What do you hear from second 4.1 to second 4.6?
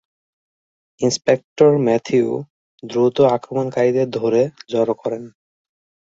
ধরে